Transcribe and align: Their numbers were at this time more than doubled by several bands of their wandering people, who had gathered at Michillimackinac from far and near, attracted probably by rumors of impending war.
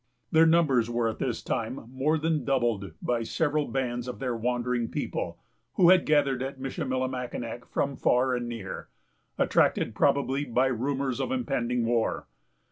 Their 0.31 0.47
numbers 0.47 0.89
were 0.89 1.07
at 1.07 1.19
this 1.19 1.43
time 1.43 1.85
more 1.89 2.17
than 2.17 2.43
doubled 2.43 2.93
by 3.03 3.21
several 3.21 3.67
bands 3.67 4.07
of 4.07 4.17
their 4.17 4.35
wandering 4.35 4.87
people, 4.87 5.37
who 5.75 5.89
had 5.91 6.07
gathered 6.07 6.41
at 6.41 6.59
Michillimackinac 6.59 7.65
from 7.67 7.95
far 7.95 8.33
and 8.33 8.49
near, 8.49 8.89
attracted 9.37 9.93
probably 9.93 10.43
by 10.43 10.65
rumors 10.69 11.19
of 11.19 11.31
impending 11.31 11.85
war. 11.85 12.27